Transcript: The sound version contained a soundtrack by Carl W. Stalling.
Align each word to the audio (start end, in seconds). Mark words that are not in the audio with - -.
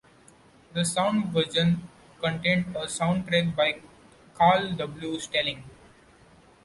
The 0.73 0.83
sound 0.83 1.27
version 1.31 1.87
contained 2.19 2.75
a 2.75 2.87
soundtrack 2.87 3.55
by 3.55 3.81
Carl 4.33 4.71
W. 4.71 5.19
Stalling. 5.19 5.63